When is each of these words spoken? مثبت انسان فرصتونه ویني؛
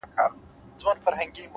مثبت 0.03 0.19
انسان 0.19 0.95
فرصتونه 1.03 1.17
ویني؛ 1.19 1.49